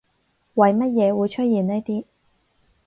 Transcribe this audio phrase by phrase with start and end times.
[0.55, 2.05] 為乜嘢會出現呢啲